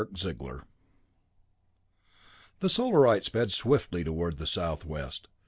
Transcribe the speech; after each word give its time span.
VIII 0.13 0.61
The 2.59 2.69
Solarite 2.69 3.23
sped 3.25 3.51
swiftly 3.51 4.03
toward 4.03 4.39
the 4.39 4.47
southwest. 4.47 5.27